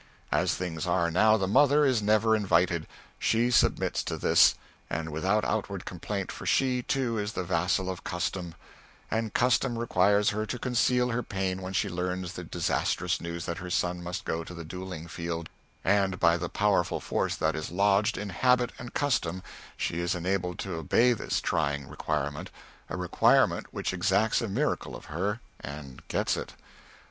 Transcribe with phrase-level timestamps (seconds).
[0.31, 2.87] As things are now, the mother is never invited.
[3.19, 4.55] She submits to this;
[4.89, 8.55] and without outward complaint, for she, too, is the vassal of custom,
[9.11, 13.59] and custom requires her to conceal her pain when she learns the disastrous news that
[13.59, 15.49] her son must go to the duelling field,
[15.85, 19.43] and by the powerful force that is lodged in habit and custom
[19.77, 22.49] she is enabled to obey this trying requirement
[22.89, 26.55] a requirement which exacts a miracle of her, and gets it.